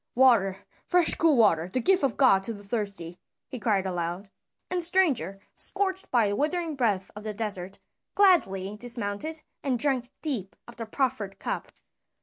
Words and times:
"Water! 0.15 0.65
Fresh 0.87 1.13
cool 1.17 1.37
water, 1.37 1.67
the 1.71 1.79
gift 1.79 2.03
of 2.03 2.17
God 2.17 2.41
to 2.45 2.53
the 2.53 2.63
thirsty!" 2.63 3.19
he 3.49 3.59
cried 3.59 3.85
aloud. 3.85 4.31
And 4.71 4.81
the 4.81 4.83
stranger, 4.83 5.39
scorched 5.55 6.09
by 6.09 6.27
the 6.27 6.35
withering 6.35 6.75
breath 6.75 7.11
of 7.15 7.23
the 7.23 7.35
desert, 7.35 7.77
gladly 8.15 8.75
dismounted 8.77 9.43
and 9.63 9.77
drank 9.77 10.09
deep 10.23 10.55
of 10.67 10.77
the 10.77 10.87
proffered 10.87 11.37
cup. 11.37 11.71